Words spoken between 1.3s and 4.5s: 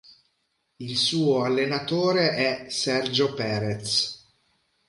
allenatore è Sergio Perez.